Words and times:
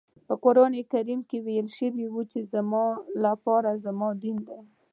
په 0.27 0.33
قرآن 0.43 0.73
کریم 0.91 1.19
کې 1.29 1.37
ويل 1.45 1.67
شوي 1.77 2.05
زما 2.53 2.85
لپاره 3.23 3.69
زما 3.85 4.09
دین. 4.21 4.37